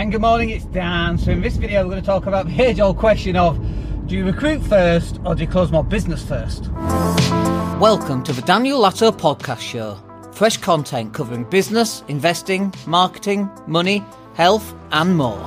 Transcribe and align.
And 0.00 0.10
good 0.10 0.22
morning, 0.22 0.48
it's 0.48 0.64
Dan. 0.64 1.18
So 1.18 1.30
in 1.30 1.42
this 1.42 1.56
video 1.56 1.82
we're 1.82 1.90
going 1.90 2.00
to 2.00 2.06
talk 2.06 2.24
about 2.24 2.46
the 2.46 2.58
age-old 2.62 2.96
question 2.96 3.36
of 3.36 3.58
do 4.06 4.16
you 4.16 4.24
recruit 4.24 4.62
first 4.62 5.20
or 5.26 5.34
do 5.34 5.42
you 5.42 5.46
close 5.46 5.70
more 5.70 5.84
business 5.84 6.26
first? 6.26 6.70
Welcome 7.78 8.22
to 8.22 8.32
the 8.32 8.40
Daniel 8.40 8.80
Latto 8.80 9.12
podcast 9.12 9.60
show. 9.60 9.98
Fresh 10.32 10.56
content 10.56 11.12
covering 11.12 11.44
business, 11.44 12.02
investing, 12.08 12.72
marketing, 12.86 13.50
money, 13.66 14.02
health 14.32 14.74
and 14.90 15.18
more. 15.18 15.38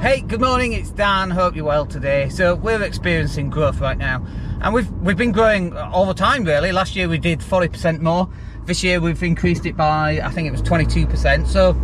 Hey, 0.00 0.20
good 0.20 0.40
morning, 0.40 0.72
it's 0.72 0.90
Dan. 0.90 1.30
Hope 1.30 1.56
you're 1.56 1.64
well 1.64 1.84
today. 1.84 2.28
So 2.28 2.54
we're 2.54 2.84
experiencing 2.84 3.50
growth 3.50 3.80
right 3.80 3.98
now. 3.98 4.24
And 4.60 4.72
we've 4.72 4.88
we've 5.00 5.16
been 5.16 5.32
growing 5.32 5.76
all 5.76 6.06
the 6.06 6.14
time 6.14 6.44
really. 6.44 6.70
Last 6.70 6.94
year 6.94 7.08
we 7.08 7.18
did 7.18 7.40
40% 7.40 8.02
more. 8.02 8.28
This 8.66 8.84
year 8.84 9.00
we've 9.00 9.20
increased 9.20 9.66
it 9.66 9.76
by 9.76 10.20
I 10.22 10.28
think 10.28 10.46
it 10.46 10.52
was 10.52 10.62
22%. 10.62 11.48
So 11.48 11.76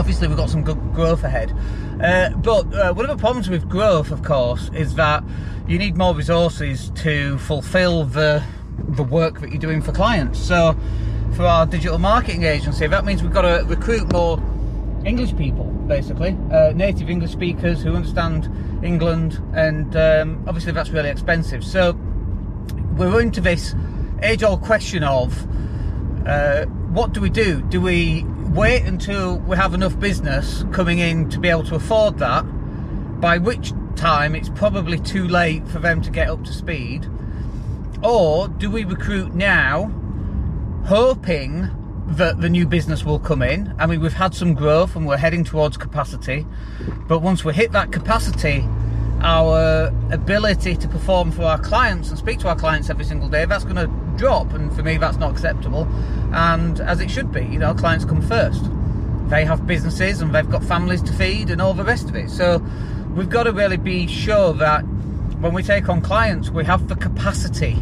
obviously 0.00 0.26
we've 0.28 0.36
got 0.38 0.48
some 0.48 0.64
good 0.64 0.80
growth 0.94 1.24
ahead. 1.24 1.54
Uh, 2.02 2.30
but 2.30 2.72
uh, 2.74 2.90
one 2.94 3.04
of 3.04 3.14
the 3.14 3.20
problems 3.20 3.50
with 3.50 3.68
growth, 3.68 4.10
of 4.10 4.22
course, 4.22 4.70
is 4.74 4.94
that 4.94 5.22
you 5.68 5.78
need 5.78 5.94
more 5.94 6.14
resources 6.14 6.90
to 6.96 7.36
fulfill 7.38 8.04
the 8.04 8.42
the 8.78 9.02
work 9.02 9.40
that 9.40 9.50
you're 9.50 9.58
doing 9.58 9.82
for 9.82 9.92
clients. 9.92 10.38
So 10.38 10.74
for 11.36 11.44
our 11.44 11.66
digital 11.66 11.98
marketing 11.98 12.44
agency, 12.44 12.86
that 12.86 13.04
means 13.04 13.22
we've 13.22 13.30
got 13.30 13.42
to 13.42 13.62
recruit 13.66 14.10
more 14.10 14.42
English 15.04 15.36
people, 15.36 15.66
basically, 15.86 16.34
uh, 16.50 16.72
native 16.74 17.10
English 17.10 17.32
speakers 17.32 17.82
who 17.82 17.94
understand 17.94 18.48
England, 18.82 19.38
and 19.52 19.94
um, 19.96 20.42
obviously 20.46 20.72
that's 20.72 20.88
really 20.88 21.10
expensive. 21.10 21.62
So 21.62 21.92
we're 22.96 23.20
into 23.20 23.42
this 23.42 23.74
age-old 24.22 24.62
question 24.62 25.04
of 25.04 25.46
uh, 26.26 26.64
what 26.64 27.12
do 27.12 27.20
we 27.20 27.28
do? 27.28 27.60
Do 27.60 27.82
we 27.82 28.24
wait 28.50 28.82
until 28.84 29.38
we 29.38 29.56
have 29.56 29.74
enough 29.74 29.98
business 29.98 30.64
coming 30.72 30.98
in 30.98 31.28
to 31.30 31.38
be 31.38 31.48
able 31.48 31.64
to 31.64 31.76
afford 31.76 32.18
that, 32.18 32.42
by 33.20 33.38
which 33.38 33.72
time 33.94 34.34
it's 34.34 34.48
probably 34.50 34.98
too 34.98 35.28
late 35.28 35.66
for 35.68 35.78
them 35.78 36.02
to 36.02 36.10
get 36.10 36.28
up 36.28 36.42
to 36.44 36.52
speed? 36.52 37.08
Or 38.02 38.48
do 38.48 38.70
we 38.70 38.84
recruit 38.84 39.34
now, 39.34 39.92
hoping 40.86 41.68
that 42.08 42.40
the 42.40 42.48
new 42.48 42.66
business 42.66 43.04
will 43.04 43.20
come 43.20 43.42
in? 43.42 43.72
I 43.78 43.86
mean, 43.86 44.00
we've 44.00 44.12
had 44.12 44.34
some 44.34 44.54
growth 44.54 44.96
and 44.96 45.06
we're 45.06 45.16
heading 45.16 45.44
towards 45.44 45.76
capacity, 45.76 46.44
but 47.06 47.20
once 47.20 47.44
we 47.44 47.52
hit 47.54 47.70
that 47.72 47.92
capacity, 47.92 48.64
our 49.22 49.92
ability 50.10 50.76
to 50.76 50.88
perform 50.88 51.30
for 51.30 51.42
our 51.42 51.58
clients 51.58 52.08
and 52.08 52.18
speak 52.18 52.38
to 52.40 52.48
our 52.48 52.56
clients 52.56 52.90
every 52.90 53.04
single 53.04 53.28
day, 53.28 53.44
that's 53.44 53.64
going 53.64 53.76
to 53.76 53.86
drop. 54.16 54.52
And 54.52 54.74
for 54.74 54.82
me, 54.82 54.96
that's 54.96 55.16
not 55.16 55.30
acceptable. 55.30 55.86
And 56.32 56.80
as 56.80 57.00
it 57.00 57.10
should 57.10 57.32
be, 57.32 57.42
you 57.42 57.58
know, 57.58 57.74
clients 57.74 58.04
come 58.04 58.22
first. 58.22 58.62
They 59.28 59.44
have 59.44 59.66
businesses 59.66 60.20
and 60.20 60.34
they've 60.34 60.48
got 60.48 60.64
families 60.64 61.02
to 61.02 61.12
feed 61.12 61.50
and 61.50 61.60
all 61.60 61.74
the 61.74 61.84
rest 61.84 62.08
of 62.08 62.16
it. 62.16 62.30
So 62.30 62.58
we've 63.14 63.30
got 63.30 63.44
to 63.44 63.52
really 63.52 63.76
be 63.76 64.06
sure 64.06 64.52
that 64.54 64.80
when 65.40 65.54
we 65.54 65.62
take 65.62 65.88
on 65.88 66.00
clients, 66.00 66.50
we 66.50 66.64
have 66.64 66.88
the 66.88 66.96
capacity 66.96 67.76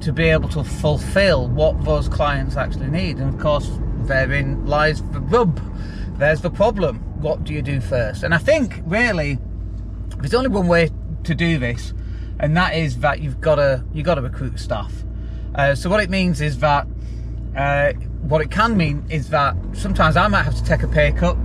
to 0.00 0.12
be 0.12 0.24
able 0.24 0.48
to 0.50 0.64
fulfill 0.64 1.48
what 1.48 1.84
those 1.84 2.08
clients 2.08 2.56
actually 2.56 2.88
need. 2.88 3.18
And 3.18 3.32
of 3.32 3.40
course, 3.40 3.70
therein 4.00 4.66
lies 4.66 5.02
the 5.10 5.20
rub. 5.20 5.60
There's 6.18 6.40
the 6.40 6.50
problem. 6.50 6.98
What 7.20 7.44
do 7.44 7.54
you 7.54 7.62
do 7.62 7.80
first? 7.80 8.24
And 8.24 8.34
I 8.34 8.38
think 8.38 8.80
really 8.84 9.38
there's 10.22 10.34
only 10.34 10.48
one 10.48 10.68
way 10.68 10.90
to 11.24 11.34
do 11.34 11.58
this, 11.58 11.92
and 12.38 12.56
that 12.56 12.74
is 12.74 12.98
that 12.98 13.20
you've 13.20 13.40
got 13.40 13.56
to 13.56 13.84
you 13.92 14.02
got 14.02 14.14
to 14.14 14.22
recruit 14.22 14.58
staff. 14.58 14.92
Uh, 15.54 15.74
so 15.74 15.90
what 15.90 16.02
it 16.02 16.08
means 16.08 16.40
is 16.40 16.58
that 16.58 16.86
uh, 17.56 17.92
what 18.22 18.40
it 18.40 18.50
can 18.50 18.76
mean 18.76 19.04
is 19.10 19.28
that 19.28 19.54
sometimes 19.72 20.16
I 20.16 20.28
might 20.28 20.44
have 20.44 20.54
to 20.54 20.64
take 20.64 20.82
a 20.82 20.88
pay 20.88 21.12
cut, 21.12 21.36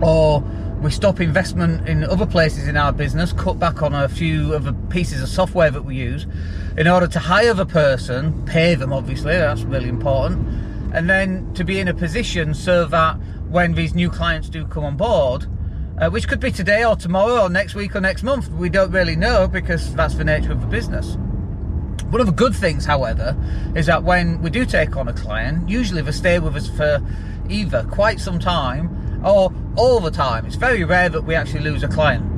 or 0.00 0.40
we 0.80 0.90
stop 0.90 1.20
investment 1.20 1.86
in 1.86 2.04
other 2.04 2.24
places 2.24 2.66
in 2.66 2.76
our 2.76 2.92
business, 2.92 3.34
cut 3.34 3.58
back 3.58 3.82
on 3.82 3.94
a 3.94 4.08
few 4.08 4.54
of 4.54 4.64
the 4.64 4.72
pieces 4.88 5.22
of 5.22 5.28
software 5.28 5.70
that 5.70 5.82
we 5.82 5.96
use, 5.96 6.26
in 6.78 6.88
order 6.88 7.06
to 7.06 7.18
hire 7.18 7.52
the 7.52 7.66
person, 7.66 8.44
pay 8.46 8.74
them 8.74 8.92
obviously, 8.92 9.32
that's 9.32 9.62
really 9.62 9.90
important, 9.90 10.46
and 10.94 11.10
then 11.10 11.52
to 11.52 11.64
be 11.64 11.80
in 11.80 11.88
a 11.88 11.94
position 11.94 12.54
so 12.54 12.86
that 12.86 13.14
when 13.50 13.74
these 13.74 13.94
new 13.94 14.08
clients 14.08 14.48
do 14.48 14.66
come 14.66 14.84
on 14.84 14.96
board, 14.96 15.46
uh, 16.00 16.08
which 16.08 16.26
could 16.26 16.40
be 16.40 16.50
today 16.50 16.84
or 16.84 16.96
tomorrow 16.96 17.42
or 17.42 17.50
next 17.50 17.74
week 17.74 17.94
or 17.94 18.00
next 18.00 18.22
month. 18.22 18.48
We 18.50 18.70
don't 18.70 18.90
really 18.90 19.16
know 19.16 19.46
because 19.46 19.94
that's 19.94 20.14
the 20.14 20.24
nature 20.24 20.52
of 20.52 20.60
the 20.60 20.66
business. 20.66 21.16
One 22.10 22.20
of 22.20 22.26
the 22.26 22.32
good 22.32 22.54
things, 22.54 22.84
however, 22.84 23.36
is 23.76 23.86
that 23.86 24.02
when 24.02 24.40
we 24.42 24.50
do 24.50 24.64
take 24.64 24.96
on 24.96 25.08
a 25.08 25.12
client, 25.12 25.68
usually 25.68 26.02
they 26.02 26.12
stay 26.12 26.38
with 26.38 26.56
us 26.56 26.68
for 26.68 27.00
either 27.48 27.84
quite 27.90 28.18
some 28.18 28.38
time 28.38 29.20
or 29.24 29.52
all 29.76 30.00
the 30.00 30.10
time. 30.10 30.46
It's 30.46 30.56
very 30.56 30.82
rare 30.84 31.08
that 31.08 31.22
we 31.22 31.34
actually 31.34 31.60
lose 31.60 31.82
a 31.82 31.88
client. 31.88 32.29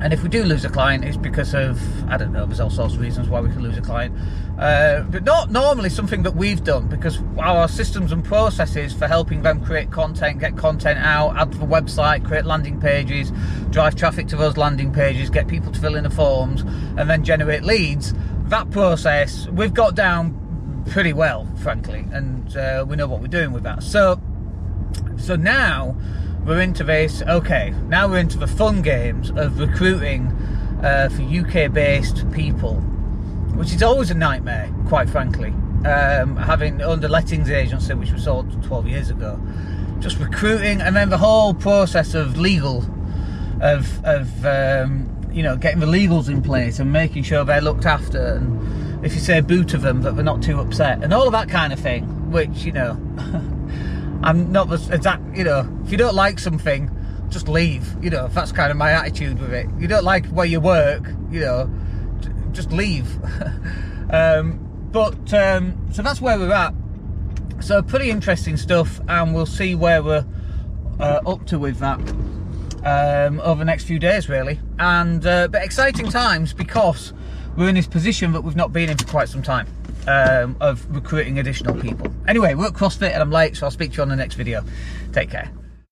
And 0.00 0.12
if 0.12 0.22
we 0.22 0.28
do 0.28 0.44
lose 0.44 0.64
a 0.64 0.68
client, 0.68 1.04
it's 1.04 1.16
because 1.16 1.54
of, 1.54 1.80
I 2.08 2.16
don't 2.16 2.32
know, 2.32 2.44
there's 2.44 2.60
all 2.60 2.70
sorts 2.70 2.94
of 2.94 3.00
reasons 3.00 3.28
why 3.28 3.40
we 3.40 3.48
can 3.48 3.62
lose 3.62 3.78
a 3.78 3.80
client. 3.80 4.14
Uh, 4.58 5.00
but 5.02 5.24
not 5.24 5.50
normally 5.50 5.88
something 5.88 6.22
that 6.22 6.36
we've 6.36 6.62
done 6.62 6.86
because 6.88 7.18
our 7.38 7.66
systems 7.66 8.12
and 8.12 8.24
processes 8.24 8.92
for 8.92 9.06
helping 9.06 9.42
them 9.42 9.64
create 9.64 9.90
content, 9.90 10.38
get 10.38 10.56
content 10.56 10.98
out, 10.98 11.36
add 11.36 11.50
to 11.52 11.58
the 11.58 11.66
website, 11.66 12.24
create 12.24 12.44
landing 12.44 12.78
pages, 12.78 13.32
drive 13.70 13.96
traffic 13.96 14.26
to 14.28 14.36
those 14.36 14.56
landing 14.56 14.92
pages, 14.92 15.30
get 15.30 15.48
people 15.48 15.72
to 15.72 15.80
fill 15.80 15.96
in 15.96 16.04
the 16.04 16.10
forms, 16.10 16.60
and 16.96 17.08
then 17.08 17.24
generate 17.24 17.62
leads. 17.62 18.14
That 18.44 18.70
process 18.70 19.48
we've 19.48 19.74
got 19.74 19.94
down 19.94 20.84
pretty 20.90 21.12
well, 21.12 21.46
frankly, 21.62 22.06
and 22.12 22.56
uh, 22.56 22.84
we 22.86 22.96
know 22.96 23.06
what 23.06 23.20
we're 23.20 23.26
doing 23.28 23.52
with 23.52 23.64
that. 23.64 23.82
So, 23.82 24.20
so 25.16 25.36
now 25.36 25.96
we're 26.46 26.60
into 26.60 26.84
this. 26.84 27.22
Okay, 27.22 27.74
now 27.88 28.08
we're 28.08 28.18
into 28.18 28.38
the 28.38 28.46
fun 28.46 28.80
games 28.80 29.30
of 29.30 29.58
recruiting 29.58 30.28
uh, 30.82 31.08
for 31.08 31.22
UK-based 31.22 32.30
people, 32.30 32.74
which 33.56 33.72
is 33.72 33.82
always 33.82 34.12
a 34.12 34.14
nightmare, 34.14 34.72
quite 34.86 35.10
frankly. 35.10 35.52
Um, 35.84 36.36
having 36.36 36.80
under 36.82 37.08
lettings 37.08 37.50
agency, 37.50 37.94
which 37.94 38.12
was 38.12 38.24
sold 38.24 38.62
12 38.62 38.86
years 38.86 39.10
ago, 39.10 39.40
just 39.98 40.18
recruiting, 40.18 40.80
and 40.80 40.94
then 40.94 41.10
the 41.10 41.18
whole 41.18 41.52
process 41.52 42.14
of 42.14 42.38
legal, 42.38 42.84
of 43.60 44.04
of 44.04 44.46
um, 44.46 45.08
you 45.32 45.42
know 45.42 45.56
getting 45.56 45.80
the 45.80 45.86
legals 45.86 46.28
in 46.28 46.42
place 46.42 46.78
and 46.78 46.92
making 46.92 47.24
sure 47.24 47.44
they're 47.44 47.60
looked 47.60 47.86
after, 47.86 48.34
and 48.34 49.04
if 49.04 49.14
you 49.14 49.20
say 49.20 49.40
boo 49.40 49.64
to 49.64 49.78
them, 49.78 50.02
that 50.02 50.14
they're 50.14 50.24
not 50.24 50.42
too 50.42 50.60
upset, 50.60 51.02
and 51.02 51.12
all 51.12 51.26
of 51.26 51.32
that 51.32 51.48
kind 51.48 51.72
of 51.72 51.80
thing, 51.80 52.30
which 52.30 52.64
you 52.64 52.70
know. 52.70 52.96
I'm 54.26 54.50
not 54.50 54.68
the 54.68 54.92
exact, 54.92 55.36
you 55.36 55.44
know, 55.44 55.72
if 55.84 55.92
you 55.92 55.96
don't 55.96 56.16
like 56.16 56.40
something, 56.40 56.90
just 57.28 57.46
leave. 57.46 57.86
You 58.02 58.10
know, 58.10 58.26
that's 58.26 58.50
kind 58.50 58.72
of 58.72 58.76
my 58.76 58.90
attitude 58.90 59.38
with 59.38 59.52
it. 59.52 59.68
You 59.78 59.86
don't 59.86 60.02
like 60.02 60.26
where 60.26 60.46
you 60.46 60.58
work, 60.58 61.06
you 61.30 61.38
know, 61.38 61.72
just 62.50 62.72
leave. 62.72 63.06
um, 64.10 64.58
but, 64.90 65.32
um, 65.32 65.78
so 65.92 66.02
that's 66.02 66.20
where 66.20 66.36
we're 66.40 66.52
at. 66.52 66.74
So 67.60 67.82
pretty 67.82 68.10
interesting 68.10 68.56
stuff, 68.56 69.00
and 69.06 69.32
we'll 69.32 69.46
see 69.46 69.76
where 69.76 70.02
we're 70.02 70.26
uh, 70.98 71.20
up 71.24 71.46
to 71.46 71.60
with 71.60 71.78
that 71.78 72.00
um, 72.84 73.38
over 73.44 73.60
the 73.60 73.64
next 73.64 73.84
few 73.84 74.00
days, 74.00 74.28
really. 74.28 74.58
And, 74.80 75.24
uh, 75.24 75.46
but 75.46 75.62
exciting 75.62 76.10
times 76.10 76.52
because 76.52 77.12
we're 77.56 77.68
in 77.68 77.76
this 77.76 77.86
position 77.86 78.32
that 78.32 78.40
we've 78.40 78.56
not 78.56 78.72
been 78.72 78.90
in 78.90 78.98
for 78.98 79.06
quite 79.06 79.28
some 79.28 79.44
time 79.44 79.68
um, 80.06 80.56
of 80.60 80.86
recruiting 80.94 81.38
additional 81.38 81.74
people. 81.80 82.12
Anyway, 82.28 82.54
we're 82.54 82.66
at 82.66 82.72
CrossFit 82.72 83.12
and 83.12 83.22
I'm 83.22 83.30
late, 83.30 83.56
so 83.56 83.66
I'll 83.66 83.70
speak 83.70 83.92
to 83.92 83.96
you 83.98 84.02
on 84.02 84.08
the 84.08 84.16
next 84.16 84.34
video. 84.34 84.64
Take 85.12 85.30
care. 85.30 85.50